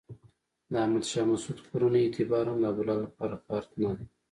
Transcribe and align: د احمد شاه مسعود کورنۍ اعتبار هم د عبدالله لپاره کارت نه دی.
د 0.71 0.73
احمد 0.83 1.03
شاه 1.11 1.27
مسعود 1.31 1.57
کورنۍ 1.67 2.01
اعتبار 2.03 2.43
هم 2.47 2.57
د 2.61 2.65
عبدالله 2.71 2.97
لپاره 3.05 3.35
کارت 3.47 3.69
نه 3.81 3.91
دی. 3.97 4.05